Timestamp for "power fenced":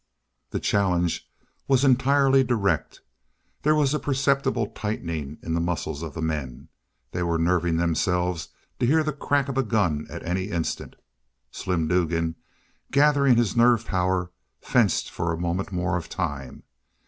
13.85-15.11